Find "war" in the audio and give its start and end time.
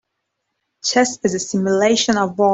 2.39-2.49